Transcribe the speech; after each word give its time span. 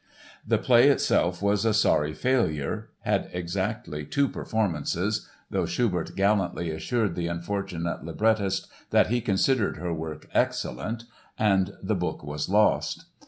The 0.47 0.57
play 0.57 0.89
itself 0.89 1.43
was 1.43 1.63
a 1.63 1.75
sorry 1.75 2.13
failure, 2.15 2.89
had 3.01 3.29
exactly 3.33 4.03
two 4.03 4.27
performances 4.27 5.29
(though 5.51 5.67
Schubert 5.67 6.15
gallantly 6.15 6.71
assured 6.71 7.13
the 7.13 7.27
unfortunate 7.27 8.03
librettist 8.03 8.65
that 8.89 9.11
he 9.11 9.21
considered 9.21 9.77
her 9.77 9.93
work 9.93 10.27
"excellent") 10.33 11.03
and 11.37 11.73
the 11.83 11.93
book 11.93 12.23
was 12.23 12.49
lost. 12.49 13.05